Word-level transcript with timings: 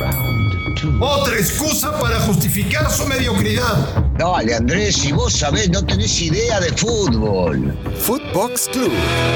Otra 0.00 1.36
excusa 1.36 1.92
para 2.00 2.18
justificar 2.20 2.90
su 2.90 3.06
mediocridad. 3.06 4.14
Dale, 4.16 4.54
Andrés, 4.54 4.96
si 4.96 5.12
vos 5.12 5.34
sabés, 5.34 5.68
no 5.68 5.84
tenés 5.84 6.22
idea 6.22 6.58
de 6.58 6.68
fútbol. 6.68 7.74
Footbox 7.98 8.70
Club, 8.72 8.92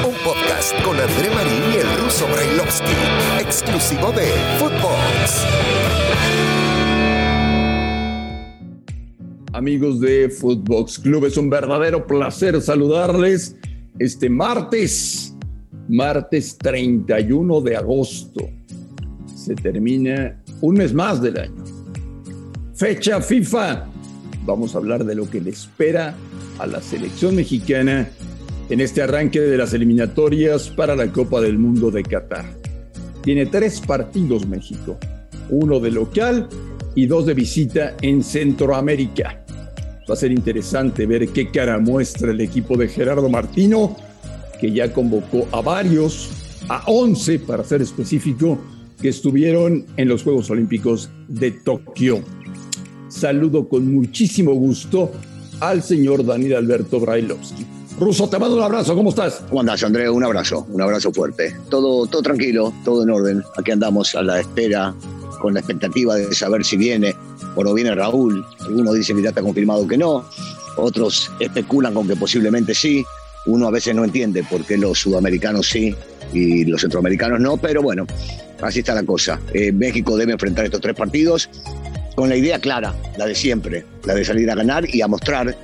un 0.08 0.14
podcast 0.24 0.72
con 0.82 0.98
André 0.98 1.29
Marín 1.35 1.74
y 1.74 1.77
el 1.77 2.03
ruso 2.03 2.27
Brailovsky, 2.32 2.92
exclusivo 3.40 4.11
de 4.12 4.27
Footbox. 4.58 5.45
Amigos 9.53 10.01
de 10.01 10.31
Footbox 10.31 10.99
Club, 10.99 11.26
es 11.26 11.37
un 11.37 11.51
verdadero 11.51 12.06
placer 12.06 12.60
saludarles 12.62 13.54
este 13.99 14.31
martes, 14.31 15.35
martes 15.90 16.56
31 16.56 17.60
de 17.60 17.77
agosto. 17.77 18.48
Se 19.27 19.55
termina 19.55 20.41
un 20.65 20.77
mes 20.77 20.95
más 20.95 21.20
del 21.20 21.38
año. 21.38 21.62
Fecha 22.74 23.20
FIFA. 23.20 23.84
Vamos 24.46 24.74
a 24.74 24.78
hablar 24.78 25.04
de 25.04 25.14
lo 25.14 25.28
que 25.28 25.38
le 25.38 25.50
espera 25.50 26.14
a 26.59 26.66
la 26.66 26.80
selección 26.80 27.37
mexicana 27.37 28.09
en 28.70 28.80
este 28.80 29.02
arranque 29.02 29.40
de 29.40 29.59
las 29.59 29.74
eliminatorias 29.74 30.70
para 30.70 30.96
la 30.96 31.12
Copa 31.12 31.42
del 31.42 31.59
Mundo 31.59 31.90
de 31.90 32.02
Qatar. 32.02 32.46
Tiene 33.23 33.45
tres 33.45 33.78
partidos 33.80 34.46
México, 34.46 34.98
uno 35.50 35.80
de 35.80 35.90
local 35.90 36.48
y 36.95 37.06
dos 37.06 37.26
de 37.26 37.34
visita 37.34 37.95
en 38.01 38.23
Centroamérica. 38.23 39.45
Va 40.09 40.15
a 40.15 40.16
ser 40.16 40.32
interesante 40.32 41.04
ver 41.04 41.28
qué 41.28 41.51
cara 41.51 41.78
muestra 41.78 42.30
el 42.30 42.40
equipo 42.40 42.78
de 42.78 42.88
Gerardo 42.88 43.28
Martino, 43.28 43.95
que 44.59 44.73
ya 44.73 44.90
convocó 44.95 45.46
a 45.52 45.60
varios, 45.60 46.30
a 46.70 46.84
11 46.87 47.40
para 47.40 47.65
ser 47.65 47.82
específico, 47.82 48.59
que 49.04 49.10
estuvieron 49.10 49.84
en 49.98 50.08
los 50.08 50.22
Juegos 50.22 50.48
Olímpicos 50.48 51.10
de 51.28 51.50
Tokio. 51.50 52.24
Saludo 53.10 53.68
con 53.68 53.95
muchísimo 53.95 54.54
gusto 54.54 55.12
al 55.60 55.82
señor 55.82 56.24
Daniel 56.24 56.54
Alberto 56.54 56.98
Brailovsky. 57.01 57.66
Ruso, 58.01 58.30
te 58.30 58.38
mando 58.38 58.56
un 58.56 58.62
abrazo, 58.62 58.96
¿cómo 58.96 59.10
estás? 59.10 59.42
¿Cómo 59.51 59.60
andás, 59.60 59.84
Andrés? 59.84 60.09
Un 60.09 60.24
abrazo, 60.24 60.66
un 60.70 60.80
abrazo 60.80 61.12
fuerte. 61.12 61.54
Todo, 61.68 62.06
todo 62.06 62.23
tranquilo, 62.23 62.73
todo 62.82 63.02
en 63.02 63.10
orden. 63.10 63.42
Aquí 63.59 63.73
andamos 63.73 64.14
a 64.14 64.23
la 64.23 64.41
espera, 64.41 64.95
con 65.39 65.53
la 65.53 65.61
expectativa 65.61 66.14
de 66.14 66.34
saber 66.34 66.64
si 66.64 66.79
viene 66.79 67.14
o 67.57 67.62
no 67.62 67.75
viene 67.75 67.95
Raúl. 67.95 68.42
Algunos 68.61 68.95
dicen 68.95 69.19
que 69.19 69.25
ya 69.25 69.29
está 69.29 69.42
confirmado 69.42 69.86
que 69.86 69.98
no, 69.98 70.25
otros 70.79 71.31
especulan 71.41 71.92
con 71.92 72.09
que 72.09 72.17
posiblemente 72.17 72.73
sí. 72.73 73.05
Uno 73.45 73.69
a 73.69 73.70
veces 73.70 73.95
no 73.95 74.03
entiende 74.03 74.42
por 74.45 74.64
qué 74.64 74.79
los 74.79 74.98
sudamericanos 75.01 75.69
sí 75.69 75.95
y 76.33 76.64
los 76.64 76.80
centroamericanos 76.80 77.41
no, 77.41 77.56
pero 77.56 77.83
bueno, 77.83 78.06
así 78.61 78.80
está 78.80 78.94
la 78.94 79.03
cosa. 79.03 79.41
Eh, 79.53 79.72
México 79.72 80.17
debe 80.17 80.33
enfrentar 80.33 80.64
estos 80.64 80.80
tres 80.80 80.94
partidos 80.94 81.48
con 82.14 82.28
la 82.28 82.36
idea 82.36 82.58
clara, 82.58 82.94
la 83.17 83.27
de 83.27 83.34
siempre, 83.34 83.84
la 84.05 84.14
de 84.14 84.25
salir 84.25 84.50
a 84.50 84.55
ganar 84.55 84.89
y 84.89 85.02
a 85.02 85.08
mostrar 85.08 85.56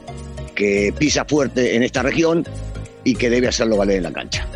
que 0.54 0.92
pisa 0.98 1.24
fuerte 1.24 1.76
en 1.76 1.82
esta 1.82 2.02
región 2.02 2.44
y 3.04 3.14
que 3.14 3.30
debe 3.30 3.48
hacerlo 3.48 3.76
valer 3.76 3.98
en 3.98 4.02
la 4.04 4.12
cancha. 4.12 4.46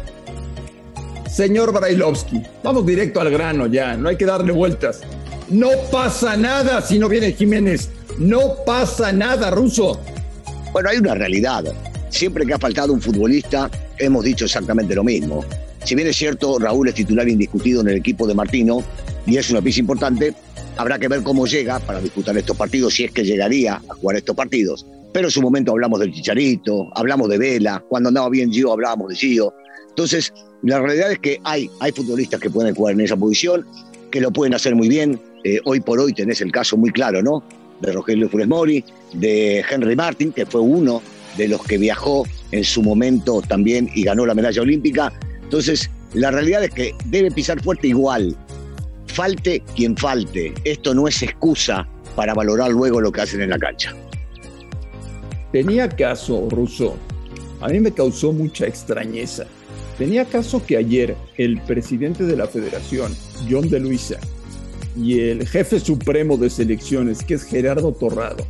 Señor 1.31 1.73
Brailovsky, 1.73 2.43
vamos 2.63 2.87
directo 2.87 3.21
al 3.21 3.31
grano 3.31 3.67
ya, 3.67 3.97
no 3.97 4.09
hay 4.09 4.17
que 4.17 4.27
darle 4.27 4.53
vueltas. 4.53 5.01
No 5.49 5.69
pasa 5.91 6.37
nada 6.37 6.81
si 6.81 6.99
no 6.99 7.09
viene 7.09 7.33
Jiménez. 7.33 7.91
No 8.19 8.55
pasa 8.65 9.13
nada, 9.13 9.51
Ruso. 9.51 10.01
Bueno, 10.73 10.89
hay 10.89 10.99
una 10.99 11.15
realidad. 11.15 11.65
Siempre 12.09 12.47
que 12.47 12.55
ha 12.55 12.59
faltado 12.59 12.93
un 12.93 13.01
futbolista, 13.01 13.71
hemos 13.99 14.25
dicho 14.25 14.45
exactamente 14.45 14.95
lo 14.95 15.05
mismo. 15.05 15.45
Si 15.85 15.95
bien 15.95 16.09
es 16.09 16.17
cierto, 16.17 16.59
Raúl 16.59 16.89
es 16.89 16.95
titular 16.95 17.29
indiscutido 17.29 17.83
en 17.83 17.89
el 17.89 17.97
equipo 17.97 18.27
de 18.27 18.35
Martino 18.35 18.83
y 19.27 19.37
es 19.37 19.51
una 19.51 19.61
pieza 19.61 19.81
importante, 19.81 20.35
habrá 20.77 20.99
que 20.99 21.09
ver 21.09 21.23
cómo 21.23 21.47
llega 21.47 21.79
para 21.79 22.01
disputar 22.01 22.37
estos 22.39 22.57
partidos, 22.57 22.95
si 22.95 23.05
es 23.05 23.11
que 23.11 23.23
llegaría 23.23 23.75
a 23.89 23.95
jugar 23.95 24.17
estos 24.17 24.35
partidos. 24.35 24.87
Pero 25.13 25.29
en 25.29 25.31
su 25.31 25.43
momento 25.43 25.73
hablamos 25.73 26.01
del 26.01 26.13
Chicharito, 26.13 26.89
hablamos 26.97 27.29
de 27.29 27.39
Vela, 27.39 27.85
cuando 27.89 28.09
andaba 28.09 28.31
bien 28.31 28.51
Gio 28.51 28.73
hablábamos 28.73 29.11
de 29.11 29.17
Gio. 29.17 29.53
Entonces, 29.91 30.33
la 30.63 30.81
realidad 30.81 31.13
es 31.13 31.19
que 31.19 31.39
hay, 31.45 31.71
hay 31.81 31.93
futbolistas 31.93 32.41
que 32.41 32.51
pueden 32.51 32.75
jugar 32.75 32.95
en 32.95 33.03
esa 33.03 33.17
posición, 33.17 33.67
que 34.11 34.21
lo 34.21 34.33
pueden 34.33 34.55
hacer 34.55 34.75
muy 34.75 34.89
bien. 34.89 35.21
Eh, 35.45 35.61
hoy 35.67 35.81
por 35.81 36.01
hoy 36.01 36.15
tenés 36.15 36.41
el 36.41 36.51
caso 36.51 36.79
muy 36.79 36.91
claro, 36.91 37.23
¿no? 37.23 37.45
De 37.83 37.93
Rogelio 37.93 38.29
Funes 38.31 38.49
Mori, 38.49 38.83
de 39.13 39.63
Henry 39.71 39.95
Martin, 39.95 40.33
que 40.33 40.47
fue 40.47 40.63
uno 40.63 41.03
de 41.37 41.49
los 41.49 41.63
que 41.65 41.77
viajó 41.77 42.25
en 42.51 42.65
su 42.65 42.83
momento 42.83 43.43
también 43.43 43.91
y 43.95 44.05
ganó 44.05 44.25
la 44.25 44.35
medalla 44.35 44.63
olímpica. 44.63 45.13
Entonces, 45.45 45.91
la 46.15 46.31
realidad 46.31 46.65
es 46.65 46.71
que 46.71 46.95
debe 47.07 47.31
pisar 47.31 47.63
fuerte 47.63 47.89
igual. 47.89 48.37
Falte 49.07 49.63
quien 49.77 49.97
falte. 49.97 50.53
Esto 50.65 50.95
no 50.95 51.07
es 51.07 51.23
excusa 51.23 51.87
para 52.17 52.35
valorar 52.35 52.71
luego 52.71 53.01
lo 53.01 53.13
que 53.13 53.21
hacen 53.23 53.41
en 53.43 53.51
la 53.51 53.59
cancha. 53.59 53.95
Tenía 55.53 55.89
caso, 55.89 56.49
Russo. 56.51 56.97
A 57.61 57.69
mí 57.69 57.81
me 57.81 57.93
causó 57.93 58.33
mucha 58.33 58.67
extrañeza. 58.67 59.47
Tenía 59.99 60.25
caso 60.25 60.65
que 60.65 60.77
ayer 60.77 61.15
el 61.37 61.61
presidente 61.63 62.25
de 62.25 62.37
la 62.37 62.49
federación, 62.49 63.15
John 63.49 63.69
de 63.69 63.79
Luisa, 63.79 64.19
y 64.97 65.21
el 65.21 65.47
jefe 65.47 65.79
supremo 65.79 66.37
de 66.37 66.51
selecciones, 66.51 67.23
que 67.23 67.35
es 67.35 67.45
Gerardo 67.45 67.93
Torrado, 67.93 68.45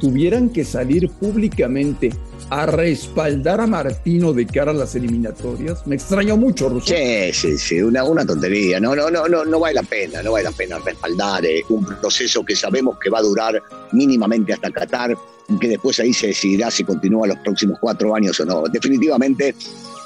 tuvieran 0.00 0.48
que 0.48 0.64
salir 0.64 1.08
públicamente 1.08 2.10
a 2.50 2.66
respaldar 2.66 3.60
a 3.60 3.66
Martino 3.66 4.32
de 4.32 4.44
cara 4.44 4.72
a 4.72 4.74
las 4.74 4.94
eliminatorias. 4.96 5.86
Me 5.86 5.94
extrañó 5.94 6.36
mucho, 6.36 6.68
Russo. 6.68 6.94
Sí, 6.94 7.32
sí, 7.32 7.56
sí, 7.56 7.80
una, 7.80 8.02
una 8.04 8.26
tontería. 8.26 8.80
No, 8.80 8.94
no, 8.94 9.08
no, 9.08 9.28
no, 9.28 9.44
no 9.44 9.60
vale 9.60 9.74
la 9.74 9.82
pena, 9.84 10.22
no 10.22 10.32
vale 10.32 10.44
la 10.44 10.52
pena 10.52 10.78
respaldar 10.78 11.46
eh, 11.46 11.62
un 11.68 11.84
proceso 11.84 12.44
que 12.44 12.56
sabemos 12.56 12.98
que 12.98 13.08
va 13.08 13.18
a 13.18 13.22
durar 13.22 13.62
mínimamente 13.92 14.52
hasta 14.52 14.70
Qatar, 14.70 15.16
que 15.60 15.68
después 15.68 16.00
ahí 16.00 16.12
se 16.12 16.28
decidirá 16.28 16.70
si 16.70 16.82
continúa 16.82 17.28
los 17.28 17.38
próximos 17.38 17.78
cuatro 17.80 18.14
años 18.14 18.38
o 18.40 18.44
no. 18.44 18.64
Definitivamente, 18.64 19.54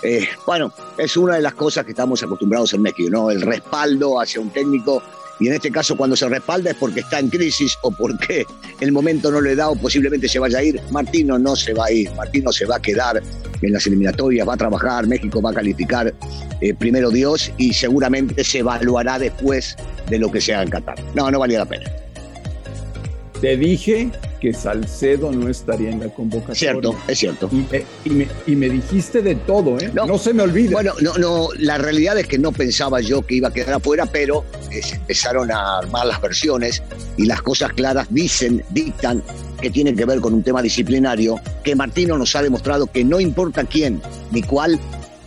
eh, 0.02 0.28
bueno, 0.46 0.70
es 0.98 1.16
una 1.16 1.36
de 1.36 1.42
las 1.42 1.54
cosas 1.54 1.84
que 1.84 1.92
estamos 1.92 2.22
acostumbrados 2.22 2.74
en 2.74 2.82
México, 2.82 3.08
¿no? 3.10 3.30
El 3.30 3.40
respaldo 3.40 4.20
hacia 4.20 4.40
un 4.40 4.50
técnico 4.50 5.02
y 5.40 5.48
en 5.48 5.54
este 5.54 5.70
caso 5.70 5.96
cuando 5.96 6.16
se 6.16 6.28
respalda 6.28 6.70
es 6.70 6.76
porque 6.76 7.00
está 7.00 7.18
en 7.18 7.28
crisis 7.28 7.76
o 7.82 7.90
porque 7.90 8.46
el 8.80 8.92
momento 8.92 9.30
no 9.30 9.40
le 9.40 9.56
da 9.56 9.68
o 9.68 9.76
posiblemente 9.76 10.28
se 10.28 10.38
vaya 10.38 10.58
a 10.58 10.62
ir. 10.62 10.80
Martino 10.90 11.38
no 11.38 11.56
se 11.56 11.74
va 11.74 11.86
a 11.86 11.92
ir, 11.92 12.10
Martino 12.12 12.52
se 12.52 12.66
va 12.66 12.76
a 12.76 12.82
quedar 12.82 13.22
en 13.60 13.72
las 13.72 13.86
eliminatorias, 13.86 14.46
va 14.46 14.54
a 14.54 14.56
trabajar, 14.56 15.06
México 15.06 15.40
va 15.42 15.50
a 15.50 15.54
calificar 15.54 16.14
eh, 16.60 16.74
primero 16.74 17.10
Dios 17.10 17.50
y 17.56 17.72
seguramente 17.72 18.44
se 18.44 18.58
evaluará 18.58 19.18
después 19.18 19.76
de 20.08 20.18
lo 20.18 20.30
que 20.30 20.40
se 20.40 20.54
haga 20.54 20.64
en 20.64 20.70
Qatar. 20.70 20.96
No, 21.14 21.30
no 21.30 21.38
valía 21.38 21.58
la 21.58 21.66
pena. 21.66 21.90
Te 23.40 23.56
dije 23.56 24.10
que 24.40 24.52
Salcedo 24.52 25.32
no 25.32 25.48
estaría 25.48 25.90
en 25.90 26.00
la 26.00 26.08
convocatoria. 26.08 26.54
Cierto, 26.54 26.96
es 27.08 27.18
cierto. 27.18 27.48
Y 27.50 27.56
me, 27.56 27.84
y 28.04 28.10
me, 28.10 28.28
y 28.46 28.56
me 28.56 28.68
dijiste 28.68 29.22
de 29.22 29.34
todo, 29.34 29.78
¿eh? 29.78 29.90
No, 29.92 30.18
se 30.18 30.32
me 30.32 30.42
olvide. 30.42 30.72
Bueno, 30.72 30.92
no, 31.00 31.14
no, 31.18 31.48
la 31.58 31.78
realidad 31.78 32.18
es 32.18 32.26
que 32.26 32.38
no 32.38 32.52
pensaba 32.52 33.00
yo 33.00 33.22
que 33.22 33.36
iba 33.36 33.48
a 33.48 33.52
quedar 33.52 33.74
afuera, 33.74 34.06
pero 34.06 34.44
se 34.82 34.96
empezaron 34.96 35.50
a 35.50 35.78
armar 35.78 36.06
las 36.06 36.20
versiones 36.20 36.82
y 37.16 37.26
las 37.26 37.42
cosas 37.42 37.72
claras 37.72 38.06
dicen, 38.10 38.62
dictan 38.70 39.22
que 39.60 39.70
tienen 39.70 39.96
que 39.96 40.04
ver 40.04 40.20
con 40.20 40.34
un 40.34 40.42
tema 40.42 40.62
disciplinario, 40.62 41.40
que 41.62 41.74
Martino 41.74 42.18
nos 42.18 42.34
ha 42.36 42.42
demostrado 42.42 42.86
que 42.86 43.04
no 43.04 43.20
importa 43.20 43.64
quién 43.64 44.00
ni 44.30 44.42
cuál, 44.42 44.78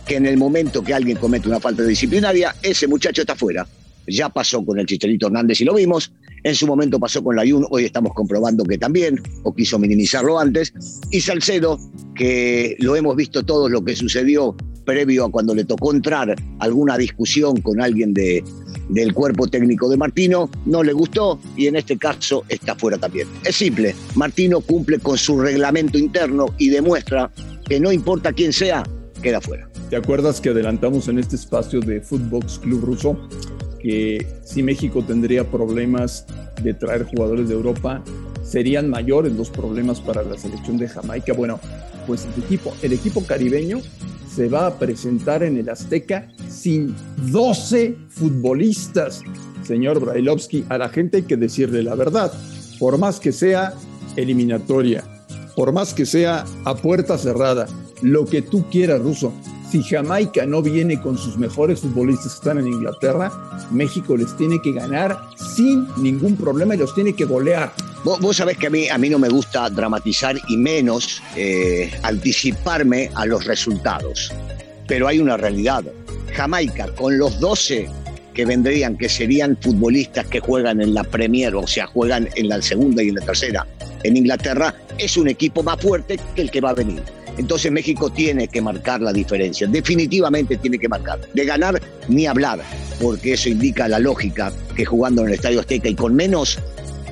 que 0.06 0.16
en 0.16 0.26
el 0.26 0.36
momento 0.36 0.82
que 0.82 0.94
alguien 0.94 1.18
comete 1.18 1.48
una 1.48 1.60
falta 1.60 1.82
disciplinaria, 1.82 2.54
ese 2.62 2.86
muchacho 2.86 3.22
está 3.22 3.34
fuera. 3.34 3.66
Ya 4.06 4.28
pasó 4.30 4.64
con 4.64 4.78
el 4.78 4.86
Chicharito 4.86 5.26
Hernández 5.26 5.60
y 5.60 5.64
lo 5.64 5.74
vimos, 5.74 6.12
en 6.44 6.54
su 6.54 6.66
momento 6.66 6.98
pasó 6.98 7.22
con 7.22 7.36
la 7.36 7.44
Yun, 7.44 7.66
hoy 7.70 7.84
estamos 7.84 8.14
comprobando 8.14 8.64
que 8.64 8.78
también, 8.78 9.20
o 9.42 9.54
quiso 9.54 9.78
minimizarlo 9.78 10.38
antes. 10.38 10.72
Y 11.10 11.20
Salcedo, 11.20 11.78
que 12.14 12.76
lo 12.78 12.96
hemos 12.96 13.16
visto 13.16 13.44
todos 13.44 13.70
lo 13.70 13.84
que 13.84 13.96
sucedió 13.96 14.56
previo 14.88 15.26
a 15.26 15.30
cuando 15.30 15.54
le 15.54 15.64
tocó 15.64 15.92
entrar 15.92 16.34
alguna 16.60 16.96
discusión 16.96 17.60
con 17.60 17.78
alguien 17.78 18.14
de, 18.14 18.42
del 18.88 19.12
cuerpo 19.12 19.46
técnico 19.46 19.86
de 19.90 19.98
Martino, 19.98 20.50
no 20.64 20.82
le 20.82 20.94
gustó 20.94 21.38
y 21.58 21.66
en 21.66 21.76
este 21.76 21.98
caso 21.98 22.42
está 22.48 22.74
fuera 22.74 22.96
también. 22.96 23.28
Es 23.44 23.56
simple, 23.56 23.94
Martino 24.14 24.62
cumple 24.62 24.98
con 24.98 25.18
su 25.18 25.38
reglamento 25.38 25.98
interno 25.98 26.46
y 26.56 26.70
demuestra 26.70 27.30
que 27.68 27.78
no 27.78 27.92
importa 27.92 28.32
quién 28.32 28.50
sea, 28.50 28.82
queda 29.22 29.42
fuera. 29.42 29.68
¿Te 29.90 29.96
acuerdas 29.96 30.40
que 30.40 30.48
adelantamos 30.48 31.06
en 31.08 31.18
este 31.18 31.36
espacio 31.36 31.80
de 31.80 32.00
Footbox 32.00 32.58
Club 32.60 32.82
Ruso 32.82 33.28
que 33.80 34.26
si 34.42 34.62
México 34.62 35.04
tendría 35.06 35.50
problemas 35.50 36.24
de 36.62 36.72
traer 36.72 37.04
jugadores 37.04 37.48
de 37.48 37.54
Europa, 37.54 38.02
serían 38.42 38.88
mayores 38.88 39.34
los 39.34 39.50
problemas 39.50 40.00
para 40.00 40.22
la 40.22 40.38
selección 40.38 40.78
de 40.78 40.88
Jamaica. 40.88 41.34
Bueno, 41.34 41.60
pues 42.06 42.26
el 42.34 42.42
equipo, 42.42 42.74
el 42.82 42.94
equipo 42.94 43.22
caribeño 43.24 43.82
se 44.34 44.48
va 44.48 44.66
a 44.66 44.78
presentar 44.78 45.42
en 45.42 45.56
el 45.56 45.68
Azteca 45.68 46.28
sin 46.48 46.94
12 47.30 47.96
futbolistas. 48.08 49.22
Señor 49.62 50.00
Brailovsky, 50.00 50.64
a 50.68 50.78
la 50.78 50.88
gente 50.88 51.18
hay 51.18 51.22
que 51.24 51.36
decirle 51.36 51.82
la 51.82 51.94
verdad, 51.94 52.32
por 52.78 52.98
más 52.98 53.20
que 53.20 53.32
sea 53.32 53.74
eliminatoria, 54.16 55.04
por 55.56 55.72
más 55.72 55.92
que 55.94 56.06
sea 56.06 56.44
a 56.64 56.74
puerta 56.76 57.18
cerrada, 57.18 57.66
lo 58.02 58.24
que 58.26 58.42
tú 58.42 58.64
quieras, 58.70 59.00
Ruso, 59.00 59.32
si 59.70 59.82
Jamaica 59.82 60.46
no 60.46 60.62
viene 60.62 61.00
con 61.00 61.18
sus 61.18 61.36
mejores 61.36 61.80
futbolistas 61.80 62.32
que 62.32 62.38
están 62.38 62.58
en 62.58 62.68
Inglaterra, 62.68 63.30
México 63.70 64.16
les 64.16 64.34
tiene 64.36 64.62
que 64.62 64.72
ganar 64.72 65.18
sin 65.54 65.86
ningún 65.98 66.36
problema 66.36 66.74
y 66.74 66.78
los 66.78 66.94
tiene 66.94 67.12
que 67.12 67.26
golear. 67.26 67.72
Vos, 68.04 68.36
sabés 68.36 68.56
que 68.56 68.68
a 68.68 68.70
mí, 68.70 68.88
a 68.88 68.96
mí 68.96 69.08
no 69.10 69.18
me 69.18 69.28
gusta 69.28 69.68
dramatizar 69.70 70.36
y 70.48 70.56
menos 70.56 71.22
eh, 71.36 71.90
anticiparme 72.02 73.10
a 73.14 73.26
los 73.26 73.44
resultados. 73.44 74.32
Pero 74.86 75.08
hay 75.08 75.18
una 75.18 75.36
realidad. 75.36 75.84
Jamaica, 76.34 76.86
con 76.94 77.18
los 77.18 77.40
12 77.40 77.88
que 78.32 78.44
vendrían, 78.44 78.96
que 78.96 79.08
serían 79.08 79.58
futbolistas 79.60 80.26
que 80.26 80.40
juegan 80.40 80.80
en 80.80 80.94
la 80.94 81.02
Premier, 81.02 81.56
o 81.56 81.66
sea, 81.66 81.86
juegan 81.86 82.28
en 82.36 82.48
la 82.48 82.62
segunda 82.62 83.02
y 83.02 83.08
en 83.08 83.16
la 83.16 83.20
tercera 83.20 83.66
en 84.04 84.16
Inglaterra, 84.16 84.74
es 84.98 85.16
un 85.16 85.28
equipo 85.28 85.62
más 85.62 85.80
fuerte 85.80 86.18
que 86.34 86.42
el 86.42 86.50
que 86.50 86.60
va 86.60 86.70
a 86.70 86.74
venir. 86.74 87.02
Entonces 87.36 87.70
México 87.70 88.10
tiene 88.10 88.48
que 88.48 88.60
marcar 88.60 89.00
la 89.00 89.12
diferencia, 89.12 89.66
definitivamente 89.68 90.56
tiene 90.56 90.78
que 90.78 90.88
marcar. 90.88 91.20
De 91.34 91.44
ganar 91.44 91.80
ni 92.08 92.26
hablar, 92.26 92.60
porque 93.00 93.34
eso 93.34 93.48
indica 93.48 93.86
la 93.86 94.00
lógica 94.00 94.52
que 94.74 94.84
jugando 94.84 95.22
en 95.22 95.28
el 95.28 95.34
Estadio 95.34 95.60
Azteca 95.60 95.88
y 95.88 95.94
con 95.94 96.14
menos, 96.14 96.58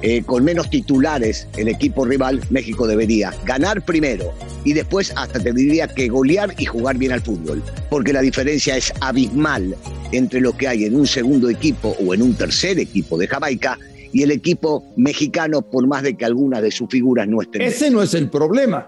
eh, 0.03 0.23
con 0.25 0.45
menos 0.45 0.69
titulares 0.71 1.47
el 1.57 1.69
equipo 1.69 2.05
rival, 2.05 2.41
México 2.51 2.87
debería 2.87 3.33
ganar 3.45 3.85
primero 3.85 4.33
y 4.65 4.73
después 4.73 5.13
hasta 5.17 5.41
tendría 5.41 5.89
que 5.89 6.09
golear 6.09 6.55
y 6.59 6.67
jugar 6.67 6.99
bien 6.99 7.13
al 7.13 7.23
fútbol, 7.23 7.63
porque 7.89 8.13
la 8.13 8.21
diferencia 8.21 8.77
es 8.77 8.93
abismal 9.01 9.77
entre 10.13 10.41
lo 10.41 10.57
que 10.57 10.69
hay 10.69 10.85
en 10.85 10.97
un 10.97 11.07
segundo 11.07 11.49
equipo 11.49 11.97
o 12.05 12.15
en 12.15 12.23
un 12.23 12.35
tercer 12.35 12.79
equipo 12.79 13.17
de 13.17 13.29
Jamaica 13.29 13.79
y 14.13 14.23
el 14.23 14.31
equipo 14.31 14.85
mexicano, 14.97 15.63
por 15.63 15.87
más 15.87 16.03
de 16.03 16.17
que 16.17 16.25
algunas 16.25 16.63
de 16.63 16.71
sus 16.71 16.89
figuras 16.89 17.29
no 17.29 17.43
estén. 17.43 17.63
Ese 17.63 17.91
no 17.91 18.03
es 18.03 18.15
el 18.15 18.31
problema. 18.31 18.87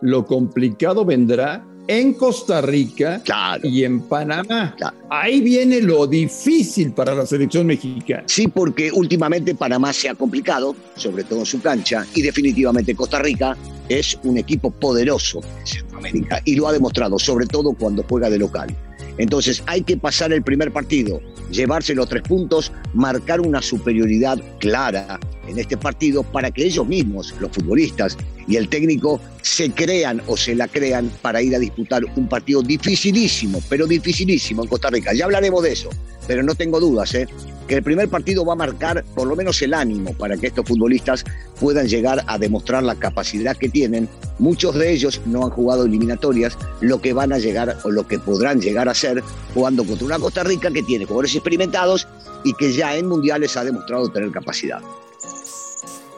Lo 0.00 0.24
complicado 0.24 1.04
vendrá 1.04 1.66
en 1.88 2.12
Costa 2.12 2.60
Rica 2.60 3.22
y 3.62 3.82
en 3.82 4.02
Panamá. 4.02 4.76
Ahí 5.08 5.40
viene 5.40 5.80
lo 5.80 6.06
difícil 6.06 6.92
para 6.92 7.14
la 7.14 7.26
selección 7.26 7.66
mexicana. 7.66 8.24
Sí, 8.26 8.46
porque 8.46 8.92
últimamente 8.92 9.54
Panamá 9.54 9.92
se 9.94 10.10
ha 10.10 10.14
complicado, 10.14 10.76
sobre 10.96 11.24
todo 11.24 11.40
en 11.40 11.46
su 11.46 11.60
cancha, 11.60 12.06
y 12.14 12.20
definitivamente 12.20 12.94
Costa 12.94 13.18
Rica 13.20 13.56
es 13.88 14.18
un 14.22 14.36
equipo 14.36 14.70
poderoso 14.70 15.40
en 15.60 15.66
Centroamérica 15.66 16.42
y 16.44 16.56
lo 16.56 16.68
ha 16.68 16.72
demostrado, 16.72 17.18
sobre 17.18 17.46
todo 17.46 17.72
cuando 17.72 18.04
juega 18.06 18.28
de 18.28 18.38
local. 18.38 18.68
Entonces 19.16 19.62
hay 19.66 19.82
que 19.82 19.96
pasar 19.96 20.32
el 20.32 20.42
primer 20.42 20.70
partido, 20.70 21.20
llevarse 21.50 21.94
los 21.94 22.08
tres 22.08 22.22
puntos, 22.22 22.70
marcar 22.92 23.40
una 23.40 23.62
superioridad 23.62 24.38
clara 24.60 25.18
en 25.48 25.58
este 25.58 25.76
partido 25.76 26.22
para 26.22 26.50
que 26.50 26.66
ellos 26.66 26.86
mismos, 26.86 27.34
los 27.40 27.50
futbolistas 27.50 28.16
y 28.48 28.56
el 28.56 28.68
técnico, 28.68 29.20
se 29.42 29.70
crean 29.70 30.22
o 30.26 30.36
se 30.36 30.54
la 30.54 30.66
crean 30.66 31.10
para 31.22 31.42
ir 31.42 31.54
a 31.54 31.58
disputar 31.58 32.02
un 32.16 32.28
partido 32.28 32.62
dificilísimo, 32.62 33.62
pero 33.68 33.86
dificilísimo 33.86 34.62
en 34.62 34.68
Costa 34.68 34.88
Rica. 34.88 35.12
Ya 35.12 35.26
hablaremos 35.26 35.62
de 35.62 35.72
eso, 35.72 35.90
pero 36.26 36.42
no 36.42 36.54
tengo 36.54 36.80
dudas, 36.80 37.14
¿eh? 37.14 37.28
que 37.68 37.76
el 37.76 37.82
primer 37.82 38.08
partido 38.08 38.46
va 38.46 38.54
a 38.54 38.56
marcar 38.56 39.04
por 39.14 39.28
lo 39.28 39.36
menos 39.36 39.60
el 39.60 39.74
ánimo 39.74 40.14
para 40.14 40.38
que 40.38 40.46
estos 40.46 40.66
futbolistas 40.66 41.22
puedan 41.60 41.86
llegar 41.86 42.24
a 42.26 42.38
demostrar 42.38 42.82
la 42.82 42.94
capacidad 42.94 43.54
que 43.56 43.68
tienen. 43.68 44.08
Muchos 44.38 44.74
de 44.74 44.90
ellos 44.90 45.20
no 45.26 45.44
han 45.44 45.50
jugado 45.50 45.84
eliminatorias, 45.84 46.56
lo 46.80 47.00
que 47.02 47.12
van 47.12 47.32
a 47.32 47.38
llegar 47.38 47.76
o 47.84 47.90
lo 47.90 48.08
que 48.08 48.18
podrán 48.18 48.60
llegar 48.60 48.88
a 48.88 48.94
ser 48.94 49.22
jugando 49.52 49.84
contra 49.84 50.06
una 50.06 50.18
Costa 50.18 50.42
Rica 50.44 50.70
que 50.70 50.82
tiene 50.82 51.04
jugadores 51.04 51.34
experimentados 51.34 52.08
y 52.42 52.54
que 52.54 52.72
ya 52.72 52.96
en 52.96 53.06
mundiales 53.06 53.56
ha 53.58 53.64
demostrado 53.64 54.08
tener 54.08 54.30
capacidad. 54.30 54.80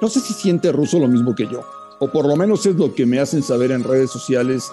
No 0.00 0.08
sé 0.08 0.20
si 0.20 0.32
siente 0.32 0.70
Russo 0.70 0.98
lo 1.00 1.08
mismo 1.08 1.34
que 1.34 1.46
yo, 1.48 1.64
o 2.00 2.10
por 2.10 2.26
lo 2.26 2.34
menos 2.34 2.66
es 2.66 2.74
lo 2.74 2.92
que 2.92 3.06
me 3.06 3.20
hacen 3.20 3.42
saber 3.42 3.70
en 3.70 3.84
redes 3.84 4.10
sociales 4.10 4.64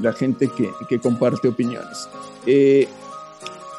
la 0.00 0.12
gente 0.12 0.50
que, 0.88 0.98
comparte 0.98 1.48
opiniones. 1.48 2.08
Eh, 2.46 2.88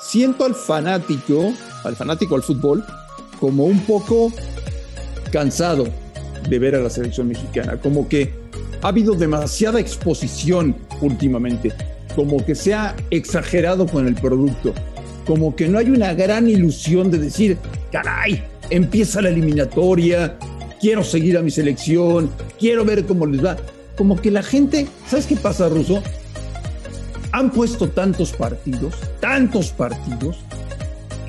siento 0.02 0.46
al 0.46 0.54
fanático 0.54 1.54
al 1.84 1.96
fanático 1.96 2.36
al 2.36 2.44
fútbol 2.44 2.84
como 3.40 3.66
un 3.66 3.80
poco 3.82 4.32
cansado 5.32 5.88
de 6.50 6.60
ver 6.60 6.76
a 6.76 6.80
la 6.80 6.90
selección 6.90 7.28
mexicana, 7.28 7.80
como 7.80 8.08
que 8.08 8.34
ha 8.82 8.90
habido 8.90 9.16
demasiada 9.16 9.80
exposición 9.80 10.76
últimamente, 11.02 11.74
como 12.16 12.44
que 12.46 12.56
se 12.56 12.74
ha 12.74 12.96
exagerado 13.10 13.86
con 13.86 14.08
el 14.08 14.16
producto, 14.16 14.74
como 15.26 15.56
que 15.56 15.68
no 15.68 15.78
hay 15.78 15.90
una 15.90 16.14
gran 16.14 16.48
ilusión 16.48 17.12
de 17.12 17.18
decir, 17.20 17.58
caray, 17.92 18.44
empieza 18.70 19.22
la 19.22 19.30
eliminatoria, 19.30 20.38
quiero 20.80 21.04
seguir 21.04 21.38
a 21.38 21.42
mi 21.42 21.52
selección, 21.52 22.30
quiero 22.60 22.86
ver 22.86 23.06
cómo 23.06 23.26
les 23.26 23.44
va. 23.44 23.58
Como 23.98 24.20
que 24.22 24.32
la 24.32 24.44
gente, 24.44 24.88
¿sabes 25.08 25.26
qué 25.26 25.36
pasa, 25.36 25.70
Ruso? 25.70 26.04
Han 27.32 27.52
puesto 27.52 27.90
tantos 27.90 28.32
partidos, 28.32 28.96
tantos 29.20 29.72
partidos, 29.72 30.38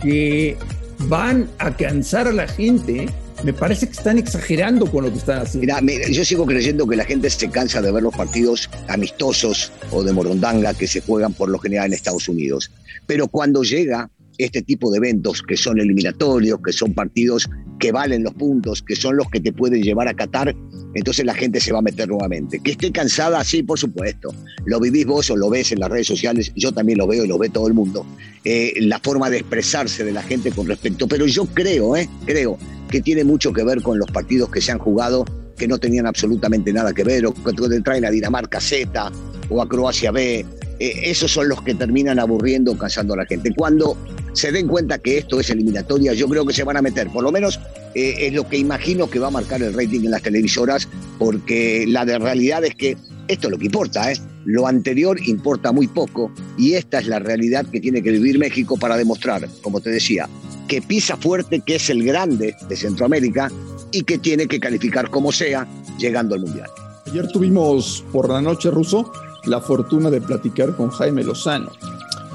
que 0.02 0.56
van 1.00 1.48
a 1.58 1.76
cansar 1.76 2.28
a 2.28 2.32
la 2.32 2.46
gente. 2.46 3.08
Me 3.44 3.52
parece 3.52 3.86
que 3.86 3.92
están 3.92 4.18
exagerando 4.18 4.90
con 4.90 5.04
lo 5.04 5.12
que 5.12 5.18
están 5.18 5.42
haciendo. 5.42 5.74
Mira, 5.82 6.08
yo 6.08 6.24
sigo 6.24 6.44
creyendo 6.44 6.86
que 6.86 6.96
la 6.96 7.04
gente 7.04 7.30
se 7.30 7.48
cansa 7.50 7.80
de 7.80 7.92
ver 7.92 8.02
los 8.02 8.14
partidos 8.14 8.68
amistosos 8.88 9.72
o 9.92 10.02
de 10.02 10.12
morondanga 10.12 10.74
que 10.74 10.88
se 10.88 11.00
juegan 11.00 11.32
por 11.32 11.48
lo 11.48 11.58
general 11.58 11.86
en 11.86 11.92
Estados 11.92 12.28
Unidos. 12.28 12.70
Pero 13.06 13.28
cuando 13.28 13.62
llega 13.62 14.10
este 14.38 14.62
tipo 14.62 14.90
de 14.90 14.98
eventos 14.98 15.42
que 15.42 15.56
son 15.56 15.78
eliminatorios, 15.78 16.60
que 16.64 16.72
son 16.72 16.94
partidos 16.94 17.48
que 17.78 17.92
valen 17.92 18.24
los 18.24 18.34
puntos, 18.34 18.82
que 18.82 18.96
son 18.96 19.16
los 19.16 19.28
que 19.28 19.40
te 19.40 19.52
pueden 19.52 19.82
llevar 19.82 20.08
a 20.08 20.14
Qatar, 20.14 20.54
entonces 20.94 21.24
la 21.24 21.34
gente 21.34 21.60
se 21.60 21.72
va 21.72 21.78
a 21.78 21.82
meter 21.82 22.08
nuevamente. 22.08 22.60
Que 22.60 22.72
esté 22.72 22.90
cansada, 22.90 23.42
sí, 23.44 23.62
por 23.62 23.78
supuesto. 23.78 24.34
Lo 24.64 24.80
vivís 24.80 25.06
vos 25.06 25.30
o 25.30 25.36
lo 25.36 25.50
ves 25.50 25.72
en 25.72 25.80
las 25.80 25.90
redes 25.90 26.06
sociales, 26.06 26.52
yo 26.56 26.72
también 26.72 26.98
lo 26.98 27.06
veo 27.06 27.24
y 27.24 27.28
lo 27.28 27.38
ve 27.38 27.50
todo 27.50 27.68
el 27.68 27.74
mundo. 27.74 28.06
Eh, 28.44 28.74
la 28.80 28.98
forma 28.98 29.30
de 29.30 29.38
expresarse 29.38 30.04
de 30.04 30.12
la 30.12 30.22
gente 30.22 30.50
con 30.50 30.66
respecto, 30.66 31.06
pero 31.06 31.26
yo 31.26 31.46
creo, 31.46 31.96
eh, 31.96 32.08
creo 32.24 32.58
que 32.90 33.00
tiene 33.00 33.24
mucho 33.24 33.52
que 33.52 33.62
ver 33.62 33.82
con 33.82 33.98
los 33.98 34.10
partidos 34.10 34.50
que 34.50 34.60
se 34.60 34.72
han 34.72 34.78
jugado 34.78 35.24
que 35.58 35.68
no 35.68 35.78
tenían 35.78 36.06
absolutamente 36.06 36.72
nada 36.72 36.94
que 36.94 37.04
ver, 37.04 37.26
o 37.26 37.34
que 37.34 37.80
traen 37.80 38.04
a 38.04 38.10
Dinamarca 38.10 38.60
Z 38.60 39.12
o 39.50 39.60
a 39.60 39.68
Croacia 39.68 40.10
B. 40.10 40.46
Eh, 40.78 41.00
esos 41.04 41.32
son 41.32 41.48
los 41.48 41.62
que 41.62 41.74
terminan 41.74 42.18
aburriendo 42.18 42.76
cansando 42.76 43.14
a 43.14 43.18
la 43.18 43.26
gente. 43.26 43.52
Cuando 43.54 43.96
se 44.32 44.52
den 44.52 44.68
cuenta 44.68 44.98
que 44.98 45.18
esto 45.18 45.40
es 45.40 45.50
eliminatoria, 45.50 46.12
yo 46.14 46.28
creo 46.28 46.46
que 46.46 46.52
se 46.52 46.64
van 46.64 46.76
a 46.76 46.82
meter. 46.82 47.08
Por 47.08 47.24
lo 47.24 47.32
menos 47.32 47.58
eh, 47.94 48.14
es 48.20 48.32
lo 48.32 48.48
que 48.48 48.56
imagino 48.56 49.08
que 49.10 49.18
va 49.18 49.28
a 49.28 49.30
marcar 49.30 49.62
el 49.62 49.74
rating 49.74 50.00
en 50.00 50.10
las 50.10 50.22
televisoras, 50.22 50.88
porque 51.18 51.84
la 51.88 52.04
de 52.04 52.18
realidad 52.18 52.64
es 52.64 52.74
que 52.74 52.96
esto 53.26 53.48
es 53.48 53.50
lo 53.50 53.58
que 53.58 53.66
importa, 53.66 54.10
¿eh? 54.10 54.16
Lo 54.44 54.66
anterior 54.66 55.18
importa 55.26 55.72
muy 55.72 55.86
poco 55.86 56.32
y 56.56 56.72
esta 56.74 57.00
es 57.00 57.06
la 57.06 57.18
realidad 57.18 57.66
que 57.66 57.80
tiene 57.80 58.02
que 58.02 58.12
vivir 58.12 58.38
México 58.38 58.78
para 58.78 58.96
demostrar, 58.96 59.46
como 59.60 59.80
te 59.80 59.90
decía, 59.90 60.26
que 60.66 60.80
pisa 60.80 61.18
fuerte, 61.18 61.60
que 61.60 61.74
es 61.74 61.90
el 61.90 62.02
grande 62.02 62.54
de 62.66 62.76
Centroamérica 62.76 63.50
y 63.92 64.04
que 64.04 64.16
tiene 64.16 64.46
que 64.46 64.58
calificar 64.58 65.10
como 65.10 65.32
sea 65.32 65.66
llegando 65.98 66.34
al 66.34 66.42
Mundial. 66.42 66.70
Ayer 67.06 67.28
tuvimos 67.28 68.04
por 68.12 68.30
la 68.30 68.40
noche, 68.40 68.70
Ruso, 68.70 69.12
la 69.48 69.60
fortuna 69.60 70.10
de 70.10 70.20
platicar 70.20 70.76
con 70.76 70.90
Jaime 70.90 71.24
Lozano 71.24 71.70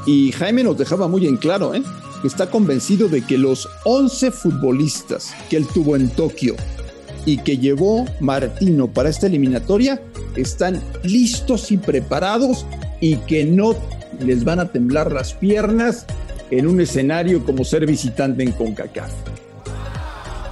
y 0.06 0.32
Jaime 0.34 0.64
nos 0.64 0.78
dejaba 0.78 1.08
muy 1.08 1.26
en 1.28 1.38
claro, 1.38 1.74
¿eh? 1.74 1.84
que 2.22 2.28
está 2.28 2.50
convencido 2.50 3.08
de 3.08 3.22
que 3.22 3.38
los 3.38 3.70
11 3.86 4.32
futbolistas 4.32 5.34
que 5.50 5.58
él 5.58 5.68
tuvo 5.68 5.96
en 5.96 6.10
Tokio 6.10 6.56
y 7.26 7.38
que 7.38 7.58
llevó 7.58 8.06
Martino 8.20 8.88
para 8.88 9.10
esta 9.10 9.28
eliminatoria 9.28 10.02
están 10.36 10.82
listos 11.04 11.72
y 11.72 11.78
preparados 11.78 12.66
y 13.00 13.18
que 13.18 13.46
no 13.46 13.76
les 14.20 14.44
van 14.44 14.60
a 14.60 14.72
temblar 14.72 15.12
las 15.12 15.34
piernas 15.34 16.06
en 16.52 16.68
un 16.68 16.82
escenario 16.82 17.44
como 17.46 17.64
ser 17.64 17.86
visitante 17.86 18.44
en 18.44 18.52
CONCACAF. 18.52 19.12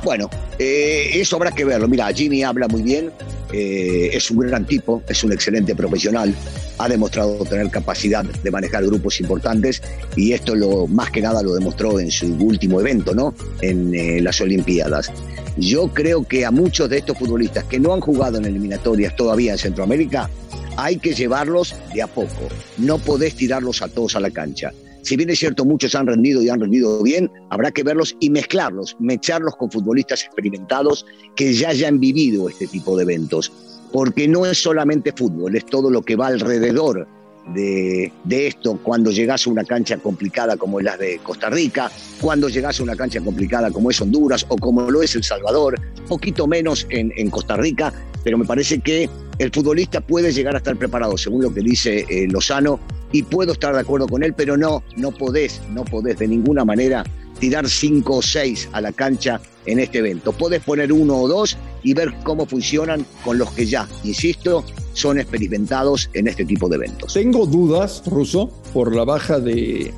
Bueno, 0.04 0.30
eh, 0.58 1.12
eso 1.14 1.36
habrá 1.36 1.52
que 1.52 1.64
verlo. 1.64 1.88
Mira, 1.88 2.12
Jimmy 2.12 2.44
habla 2.44 2.68
muy 2.68 2.82
bien, 2.82 3.12
eh, 3.54 4.10
es 4.14 4.32
un 4.32 4.40
gran 4.40 4.66
tipo, 4.66 5.04
es 5.08 5.24
un 5.24 5.34
excelente 5.34 5.76
profesional, 5.76 6.34
ha 6.78 6.90
demostrado 6.90 7.44
tener 7.46 7.70
capacidad 7.70 8.24
de 8.24 8.52
manejar 8.52 8.86
grupos 8.86 9.20
importantes 9.20 9.82
y 10.16 10.34
esto 10.34 10.56
lo 10.56 10.88
más 10.88 11.12
que 11.12 11.22
nada 11.22 11.44
lo 11.44 11.54
demostró 11.54 12.00
en 12.00 12.12
su 12.12 12.28
último 12.36 12.80
evento, 12.80 13.14
¿no? 13.14 13.34
En 13.62 13.94
eh, 13.94 14.22
las 14.22 14.42
Olimpiadas. 14.42 15.12
Yo 15.58 15.90
creo 15.90 16.24
que 16.24 16.46
a 16.46 16.52
muchos 16.52 16.90
de 16.90 17.00
estos 17.00 17.18
futbolistas 17.18 17.66
que 17.66 17.80
no 17.80 17.94
han 17.94 18.00
jugado 18.00 18.38
en 18.38 18.46
eliminatorias 18.46 19.16
todavía 19.16 19.52
en 19.54 19.58
Centroamérica, 19.58 20.30
hay 20.78 20.98
que 20.98 21.14
llevarlos 21.14 21.76
de 21.94 22.02
a 22.02 22.08
poco. 22.08 22.48
No 22.78 22.98
podés 22.98 23.36
tirarlos 23.36 23.82
a 23.82 23.90
todos 23.90 24.16
a 24.16 24.20
la 24.20 24.32
cancha. 24.32 24.72
Si 25.02 25.16
bien 25.18 25.30
es 25.30 25.40
cierto, 25.40 25.66
muchos 25.66 25.96
han 25.96 26.08
rendido 26.08 26.42
y 26.42 26.50
han 26.50 26.60
rendido 26.60 27.02
bien, 27.02 27.32
habrá 27.50 27.72
que 27.72 27.84
verlos 27.84 28.16
y 28.20 28.30
mezclarlos, 28.30 28.96
mecharlos 29.00 29.56
con 29.56 29.72
futbolistas 29.72 30.24
experimentados 30.24 31.06
que 31.36 31.54
ya 31.54 31.70
hayan 31.70 32.00
vivido 32.00 32.50
este 32.50 32.68
tipo 32.68 32.96
de 32.98 33.04
eventos. 33.04 33.52
Porque 33.92 34.28
no 34.28 34.46
es 34.46 34.62
solamente 34.62 35.12
fútbol, 35.12 35.56
es 35.56 35.66
todo 35.66 35.90
lo 35.90 36.02
que 36.02 36.16
va 36.16 36.28
alrededor 36.28 37.08
de, 37.54 38.12
esto 38.30 38.80
cuando 38.84 39.12
llegas 39.12 39.46
a 39.46 39.50
una 39.50 39.64
cancha 39.64 39.98
complicada 39.98 40.58
como 40.58 40.80
es 40.80 40.86
la 40.86 40.98
de 40.98 41.20
Costa 41.20 41.50
Rica, 41.50 41.92
cuando 42.20 42.50
llegas 42.50 42.80
a 42.80 42.84
una 42.84 42.96
cancha 42.96 43.20
complicada 43.22 43.72
como 43.72 43.90
es 43.90 44.00
Honduras 44.00 44.46
o 44.48 44.58
como 44.58 44.90
lo 44.90 45.02
es 45.02 45.16
El 45.16 45.24
Salvador, 45.24 45.80
poquito 46.08 46.48
menos 46.48 46.86
en, 46.90 47.30
Costa 47.30 47.58
Rica, 47.58 47.94
pero 48.24 48.38
me 48.38 48.46
parece 48.46 48.80
que 48.80 49.10
el 49.40 49.52
futbolista 49.52 50.02
puede 50.02 50.32
llegar 50.32 50.56
a 50.56 50.58
estar 50.58 50.76
preparado, 50.78 51.18
según 51.18 51.44
lo 51.44 51.54
que 51.54 51.62
dice 51.62 52.06
eh, 52.10 52.28
Lozano, 52.30 52.80
y 53.12 53.24
puedo 53.24 53.54
estar 53.54 53.74
de 53.74 53.82
acuerdo 53.82 54.08
con 54.08 54.24
él, 54.24 54.34
pero 54.34 54.58
no, 54.58 54.84
no 54.98 55.12
podés, 55.12 55.62
no 55.72 55.84
podés 55.84 56.20
de 56.20 56.28
ninguna 56.28 56.66
manera 56.66 57.04
tirar 57.40 57.68
cinco 57.68 58.18
o 58.18 58.22
seis 58.22 58.70
a 58.72 58.82
la 58.82 58.92
cancha 58.92 59.42
en 59.66 59.80
este 59.80 60.00
evento. 60.00 60.32
Podés 60.32 60.62
poner 60.64 60.94
uno 60.94 61.18
o 61.18 61.28
dos 61.28 61.58
y 61.84 61.94
ver 61.94 62.14
cómo 62.24 62.46
funcionan 62.46 63.06
con 63.24 63.38
los 63.38 63.52
que 63.52 63.66
ya, 63.66 63.88
insisto, 64.04 64.64
son 64.94 65.20
experimentados 65.20 66.10
en 66.14 66.28
este 66.28 66.46
tipo 66.46 66.70
de 66.70 66.76
eventos. 66.76 67.14
Tengo 67.14 67.46
dudas, 67.46 68.04
Russo, 68.06 68.52
por 68.74 68.96
la 68.96 69.06
baja 69.06 69.40
de, 69.40 69.94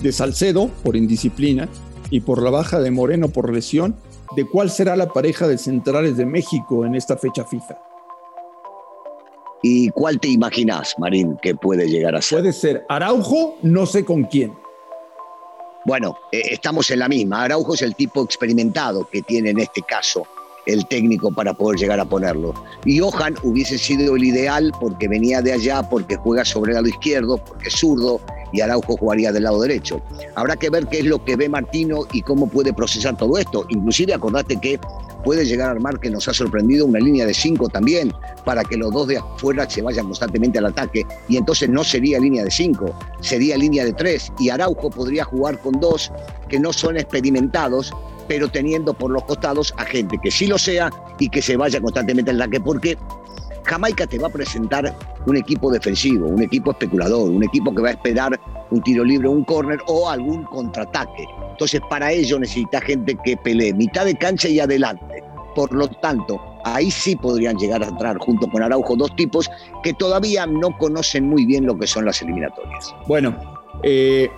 de 0.00 0.12
Salcedo 0.12 0.68
por 0.82 0.96
indisciplina 0.96 1.68
y 2.10 2.20
por 2.20 2.42
la 2.42 2.50
baja 2.50 2.80
de 2.80 2.90
Moreno 2.90 3.28
por 3.28 3.52
lesión, 3.52 3.96
de 4.34 4.44
cuál 4.44 4.70
será 4.70 4.96
la 4.96 5.12
pareja 5.12 5.48
de 5.48 5.58
centrales 5.58 6.16
de 6.16 6.26
México 6.26 6.84
en 6.84 6.94
esta 6.94 7.16
fecha 7.16 7.44
FIFA. 7.44 7.76
¿Y 9.68 9.88
cuál 9.88 10.20
te 10.20 10.28
imaginas, 10.28 10.94
Marín, 10.96 11.36
que 11.42 11.56
puede 11.56 11.88
llegar 11.88 12.14
a 12.14 12.22
ser? 12.22 12.38
Puede 12.38 12.52
ser 12.52 12.86
Araujo, 12.88 13.58
no 13.62 13.84
sé 13.84 14.04
con 14.04 14.22
quién. 14.22 14.54
Bueno, 15.84 16.16
eh, 16.30 16.40
estamos 16.52 16.88
en 16.92 17.00
la 17.00 17.08
misma. 17.08 17.42
Araujo 17.42 17.74
es 17.74 17.82
el 17.82 17.96
tipo 17.96 18.22
experimentado 18.22 19.08
que 19.10 19.22
tiene 19.22 19.50
en 19.50 19.58
este 19.58 19.82
caso 19.82 20.24
el 20.66 20.86
técnico 20.86 21.32
para 21.32 21.52
poder 21.52 21.80
llegar 21.80 21.98
a 21.98 22.04
ponerlo. 22.04 22.54
Y 22.84 23.00
Johan 23.00 23.34
hubiese 23.42 23.76
sido 23.76 24.14
el 24.14 24.22
ideal 24.22 24.72
porque 24.80 25.08
venía 25.08 25.42
de 25.42 25.54
allá, 25.54 25.82
porque 25.82 26.14
juega 26.14 26.44
sobre 26.44 26.70
el 26.70 26.76
lado 26.76 26.86
izquierdo, 26.86 27.38
porque 27.38 27.66
es 27.66 27.74
zurdo, 27.74 28.20
y 28.52 28.60
Araujo 28.60 28.96
jugaría 28.96 29.32
del 29.32 29.42
lado 29.42 29.60
derecho. 29.60 30.00
Habrá 30.36 30.54
que 30.54 30.70
ver 30.70 30.86
qué 30.86 31.00
es 31.00 31.06
lo 31.06 31.24
que 31.24 31.34
ve 31.34 31.48
Martino 31.48 32.06
y 32.12 32.22
cómo 32.22 32.46
puede 32.46 32.72
procesar 32.72 33.16
todo 33.16 33.36
esto. 33.36 33.66
Inclusive 33.68 34.14
acordate 34.14 34.58
que 34.60 34.78
puede 35.24 35.44
llegar 35.44 35.68
a 35.68 35.72
armar 35.72 36.00
que 36.00 36.10
nos 36.10 36.28
ha 36.28 36.34
sorprendido 36.34 36.86
una 36.86 36.98
línea 36.98 37.26
de 37.26 37.34
cinco 37.34 37.68
también, 37.68 38.12
para 38.44 38.62
que 38.64 38.76
los 38.76 38.92
dos 38.92 39.08
de 39.08 39.18
afuera 39.18 39.68
se 39.68 39.82
vayan 39.82 40.06
constantemente 40.06 40.58
al 40.58 40.66
ataque. 40.66 41.04
Y 41.28 41.36
entonces 41.36 41.68
no 41.68 41.84
sería 41.84 42.18
línea 42.18 42.44
de 42.44 42.50
cinco, 42.50 42.96
sería 43.20 43.56
línea 43.56 43.84
de 43.84 43.92
tres. 43.92 44.32
Y 44.38 44.50
Araujo 44.50 44.90
podría 44.90 45.24
jugar 45.24 45.60
con 45.60 45.80
dos 45.80 46.12
que 46.48 46.58
no 46.58 46.72
son 46.72 46.96
experimentados, 46.96 47.92
pero 48.28 48.48
teniendo 48.48 48.94
por 48.94 49.10
los 49.10 49.24
costados 49.24 49.74
a 49.76 49.84
gente 49.84 50.18
que 50.22 50.30
sí 50.30 50.46
lo 50.46 50.58
sea 50.58 50.90
y 51.18 51.28
que 51.28 51.42
se 51.42 51.56
vaya 51.56 51.80
constantemente 51.80 52.30
al 52.30 52.40
ataque, 52.40 52.60
porque 52.60 52.98
Jamaica 53.66 54.06
te 54.06 54.18
va 54.18 54.28
a 54.28 54.30
presentar 54.30 54.94
un 55.26 55.36
equipo 55.36 55.70
defensivo, 55.70 56.28
un 56.28 56.42
equipo 56.42 56.70
especulador, 56.70 57.30
un 57.30 57.42
equipo 57.42 57.74
que 57.74 57.82
va 57.82 57.88
a 57.88 57.92
esperar 57.92 58.40
un 58.70 58.80
tiro 58.82 59.04
libre, 59.04 59.28
un 59.28 59.44
córner 59.44 59.78
o 59.86 60.08
algún 60.08 60.44
contraataque. 60.44 61.26
Entonces, 61.50 61.80
para 61.88 62.12
ello 62.12 62.38
necesita 62.38 62.80
gente 62.80 63.16
que 63.24 63.36
pelee 63.36 63.72
mitad 63.72 64.04
de 64.04 64.14
cancha 64.14 64.48
y 64.48 64.60
adelante. 64.60 65.22
Por 65.54 65.72
lo 65.72 65.88
tanto, 65.88 66.40
ahí 66.64 66.90
sí 66.90 67.16
podrían 67.16 67.56
llegar 67.56 67.82
a 67.82 67.88
entrar 67.88 68.18
junto 68.18 68.48
con 68.48 68.62
Araujo 68.62 68.94
dos 68.96 69.14
tipos 69.16 69.50
que 69.82 69.94
todavía 69.94 70.46
no 70.46 70.76
conocen 70.76 71.28
muy 71.28 71.46
bien 71.46 71.66
lo 71.66 71.78
que 71.78 71.86
son 71.86 72.04
las 72.04 72.20
eliminatorias. 72.22 72.94
Bueno, 73.06 73.34
eh, 73.82 74.30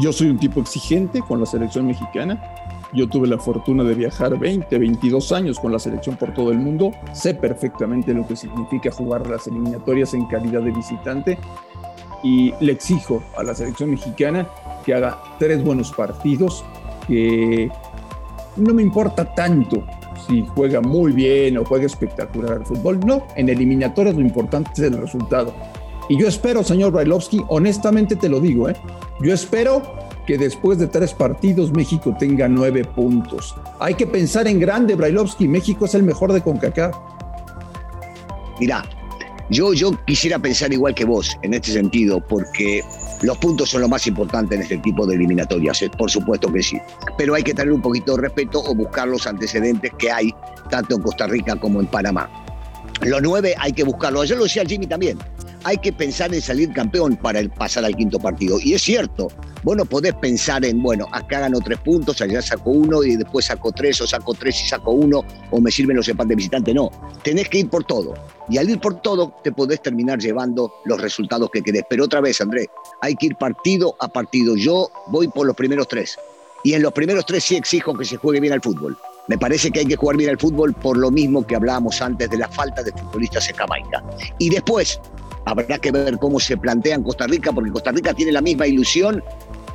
yo 0.00 0.12
soy 0.12 0.28
un 0.28 0.38
tipo 0.38 0.60
exigente 0.60 1.20
con 1.20 1.40
la 1.40 1.46
selección 1.46 1.86
mexicana. 1.86 2.42
Yo 2.92 3.08
tuve 3.08 3.28
la 3.28 3.38
fortuna 3.38 3.84
de 3.84 3.94
viajar 3.94 4.38
20, 4.38 4.78
22 4.78 5.32
años 5.32 5.58
con 5.58 5.72
la 5.72 5.78
selección 5.78 6.16
por 6.16 6.32
todo 6.32 6.50
el 6.50 6.58
mundo. 6.58 6.92
Sé 7.12 7.34
perfectamente 7.34 8.14
lo 8.14 8.26
que 8.26 8.34
significa 8.34 8.90
jugar 8.90 9.26
las 9.26 9.46
eliminatorias 9.46 10.14
en 10.14 10.24
calidad 10.26 10.62
de 10.62 10.70
visitante 10.70 11.38
y 12.22 12.52
le 12.60 12.72
exijo 12.72 13.22
a 13.36 13.42
la 13.42 13.54
selección 13.54 13.90
mexicana 13.90 14.48
que 14.84 14.94
haga 14.94 15.18
tres 15.38 15.62
buenos 15.62 15.92
partidos, 15.92 16.64
que 17.06 17.70
no 18.56 18.72
me 18.72 18.82
importa 18.82 19.34
tanto 19.34 19.84
si 20.26 20.44
juega 20.54 20.80
muy 20.80 21.12
bien 21.12 21.58
o 21.58 21.64
juega 21.64 21.86
espectacular 21.86 22.52
al 22.52 22.66
fútbol. 22.66 23.00
No, 23.00 23.26
en 23.36 23.50
eliminatorias 23.50 24.14
lo 24.14 24.22
importante 24.22 24.70
es 24.72 24.80
el 24.80 24.98
resultado. 24.98 25.52
Y 26.08 26.18
yo 26.18 26.26
espero, 26.26 26.64
señor 26.64 26.92
Brailovsky, 26.92 27.42
honestamente 27.48 28.16
te 28.16 28.30
lo 28.30 28.40
digo, 28.40 28.68
¿eh? 28.68 28.76
yo 29.20 29.34
espero 29.34 29.82
que 30.28 30.36
después 30.36 30.78
de 30.78 30.86
tres 30.86 31.14
partidos 31.14 31.72
México 31.72 32.14
tenga 32.18 32.46
nueve 32.48 32.84
puntos. 32.84 33.54
Hay 33.80 33.94
que 33.94 34.06
pensar 34.06 34.46
en 34.46 34.60
grande, 34.60 34.94
Brailovsky. 34.94 35.48
México 35.48 35.86
es 35.86 35.94
el 35.94 36.02
mejor 36.02 36.34
de 36.34 36.42
CONCACAF. 36.42 36.94
Mira, 38.60 38.84
yo, 39.48 39.72
yo 39.72 39.92
quisiera 40.04 40.38
pensar 40.38 40.70
igual 40.70 40.94
que 40.94 41.06
vos 41.06 41.34
en 41.40 41.54
este 41.54 41.72
sentido, 41.72 42.20
porque 42.20 42.84
los 43.22 43.38
puntos 43.38 43.70
son 43.70 43.80
lo 43.80 43.88
más 43.88 44.06
importante 44.06 44.54
en 44.54 44.60
este 44.60 44.76
tipo 44.76 45.06
de 45.06 45.14
eliminatorias, 45.14 45.80
eh, 45.80 45.90
por 45.96 46.10
supuesto 46.10 46.52
que 46.52 46.62
sí. 46.62 46.78
Pero 47.16 47.34
hay 47.34 47.42
que 47.42 47.54
tener 47.54 47.72
un 47.72 47.80
poquito 47.80 48.14
de 48.14 48.20
respeto 48.20 48.62
o 48.62 48.74
buscar 48.74 49.08
los 49.08 49.26
antecedentes 49.26 49.90
que 49.96 50.10
hay 50.10 50.30
tanto 50.68 50.96
en 50.96 51.00
Costa 51.00 51.26
Rica 51.26 51.56
como 51.56 51.80
en 51.80 51.86
Panamá. 51.86 52.28
Los 53.00 53.22
nueve 53.22 53.54
hay 53.58 53.72
que 53.72 53.82
buscarlo. 53.84 54.20
Ayer 54.20 54.36
lo 54.36 54.44
decía 54.44 54.62
Jimmy 54.66 54.86
también 54.86 55.16
hay 55.64 55.78
que 55.78 55.92
pensar 55.92 56.32
en 56.34 56.40
salir 56.40 56.72
campeón 56.72 57.16
para 57.16 57.40
el 57.40 57.50
pasar 57.50 57.84
al 57.84 57.96
quinto 57.96 58.18
partido. 58.18 58.58
Y 58.60 58.74
es 58.74 58.82
cierto, 58.82 59.28
vos 59.62 59.76
no 59.76 59.84
podés 59.84 60.14
pensar 60.14 60.64
en, 60.64 60.82
bueno, 60.82 61.06
acá 61.12 61.40
gano 61.40 61.60
tres 61.60 61.78
puntos, 61.78 62.20
allá 62.20 62.40
saco 62.42 62.70
uno 62.70 63.02
y 63.02 63.16
después 63.16 63.46
saco 63.46 63.72
tres 63.72 64.00
o 64.00 64.06
saco 64.06 64.34
tres 64.34 64.62
y 64.62 64.68
saco 64.68 64.92
uno 64.92 65.24
o 65.50 65.60
me 65.60 65.70
sirven 65.70 65.96
los 65.96 66.08
empates 66.08 66.36
visitantes. 66.36 66.74
No, 66.74 66.90
tenés 67.22 67.48
que 67.48 67.58
ir 67.58 67.68
por 67.68 67.84
todo. 67.84 68.14
Y 68.48 68.58
al 68.58 68.70
ir 68.70 68.80
por 68.80 69.00
todo 69.00 69.34
te 69.42 69.52
podés 69.52 69.82
terminar 69.82 70.18
llevando 70.18 70.72
los 70.84 71.00
resultados 71.00 71.50
que 71.52 71.62
querés. 71.62 71.82
Pero 71.88 72.04
otra 72.04 72.20
vez, 72.20 72.40
Andrés, 72.40 72.68
hay 73.00 73.14
que 73.14 73.26
ir 73.26 73.36
partido 73.36 73.96
a 74.00 74.08
partido. 74.08 74.56
Yo 74.56 74.90
voy 75.08 75.28
por 75.28 75.46
los 75.46 75.56
primeros 75.56 75.88
tres. 75.88 76.16
Y 76.64 76.74
en 76.74 76.82
los 76.82 76.92
primeros 76.92 77.24
tres 77.26 77.44
sí 77.44 77.56
exijo 77.56 77.94
que 77.94 78.04
se 78.04 78.16
juegue 78.16 78.40
bien 78.40 78.52
al 78.52 78.60
fútbol. 78.60 78.96
Me 79.28 79.36
parece 79.36 79.70
que 79.70 79.80
hay 79.80 79.86
que 79.86 79.96
jugar 79.96 80.16
bien 80.16 80.30
al 80.30 80.38
fútbol 80.38 80.72
por 80.72 80.96
lo 80.96 81.10
mismo 81.10 81.46
que 81.46 81.54
hablábamos 81.54 82.00
antes 82.00 82.30
de 82.30 82.38
la 82.38 82.48
falta 82.48 82.82
de 82.82 82.92
futbolistas 82.92 83.48
en 83.50 83.56
Jamaica. 83.56 84.02
Y 84.38 84.48
después, 84.48 84.98
Habrá 85.48 85.78
que 85.78 85.90
ver 85.90 86.18
cómo 86.18 86.38
se 86.38 86.58
plantea 86.58 86.96
en 86.96 87.02
Costa 87.02 87.26
Rica, 87.26 87.52
porque 87.52 87.70
Costa 87.70 87.90
Rica 87.90 88.12
tiene 88.12 88.32
la 88.32 88.42
misma 88.42 88.66
ilusión 88.66 89.24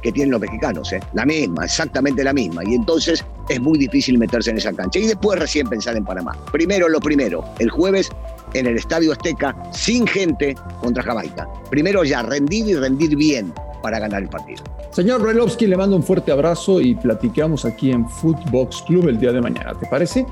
que 0.04 0.12
tienen 0.12 0.32
los 0.32 0.42
mexicanos, 0.42 0.92
¿eh? 0.94 1.00
la 1.14 1.26
misma, 1.26 1.66
exactamente 1.66 2.24
la 2.24 2.34
misma. 2.34 2.62
Y 2.66 2.76
entonces 2.76 3.26
es 3.50 3.62
muy 3.62 3.80
difícil 3.80 4.18
meterse 4.20 4.52
en 4.52 4.58
esa 4.58 4.74
cancha. 4.74 5.00
Y 5.00 5.08
después 5.08 5.40
recién 5.40 5.68
pensar 5.68 5.96
en 5.96 6.06
Panamá. 6.06 6.38
Primero 6.52 6.90
lo 6.90 7.00
primero, 7.00 7.44
el 7.60 7.70
jueves 7.70 8.10
en 8.54 8.68
el 8.68 8.78
Estadio 8.78 9.14
Azteca, 9.14 9.56
sin 9.72 10.06
gente 10.06 10.56
contra 10.80 11.02
Jamaica. 11.02 11.48
Primero 11.72 12.04
ya, 12.04 12.22
rendir 12.22 12.68
y 12.68 12.76
rendir 12.76 13.16
bien 13.16 13.54
para 13.82 14.00
ganar 14.00 14.22
el 14.22 14.30
partido. 14.30 14.64
Señor 14.92 15.24
Relovsky, 15.24 15.66
le 15.66 15.76
mando 15.76 15.96
un 15.96 16.04
fuerte 16.04 16.32
abrazo 16.32 16.80
y 16.80 16.94
platicamos 16.94 17.66
aquí 17.66 17.92
en 17.92 18.08
Footbox 18.08 18.84
Club 18.84 19.08
el 19.08 19.20
día 19.20 19.32
de 19.32 19.42
mañana. 19.42 19.74
¿Te 19.74 19.88
parece? 19.88 20.26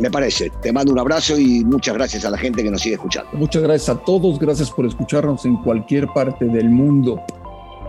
Me 0.00 0.10
parece. 0.10 0.50
Te 0.60 0.72
mando 0.72 0.92
un 0.92 0.98
abrazo 0.98 1.38
y 1.38 1.64
muchas 1.64 1.94
gracias 1.94 2.24
a 2.24 2.30
la 2.30 2.38
gente 2.38 2.64
que 2.64 2.70
nos 2.70 2.80
sigue 2.80 2.96
escuchando. 2.96 3.30
Muchas 3.34 3.62
gracias 3.62 3.96
a 3.96 4.00
todos. 4.00 4.40
Gracias 4.40 4.70
por 4.70 4.86
escucharnos 4.86 5.44
en 5.44 5.56
cualquier 5.58 6.08
parte 6.08 6.46
del 6.46 6.68
mundo. 6.68 7.22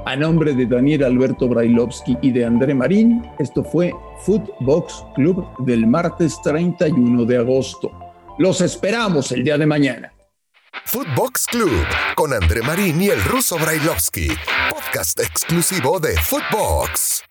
A 0.07 0.15
nombre 0.15 0.53
de 0.53 0.67
Daniel 0.67 1.03
Alberto 1.03 1.47
Brailovsky 1.47 2.15
y 2.21 2.31
de 2.31 2.45
André 2.45 2.75
Marín, 2.75 3.23
esto 3.39 3.63
fue 3.63 3.91
Footbox 4.19 5.03
Club 5.15 5.43
del 5.65 5.87
martes 5.87 6.39
31 6.43 7.25
de 7.25 7.37
agosto. 7.39 7.91
Los 8.37 8.61
esperamos 8.61 9.31
el 9.31 9.43
día 9.43 9.57
de 9.57 9.65
mañana. 9.65 10.13
Footbox 10.85 11.47
Club 11.47 11.71
con 12.15 12.33
André 12.33 12.61
Marín 12.61 13.01
y 13.01 13.07
el 13.07 13.23
ruso 13.23 13.57
Brailovsky, 13.57 14.27
podcast 14.69 15.19
exclusivo 15.19 15.99
de 15.99 16.15
Footbox. 16.17 17.23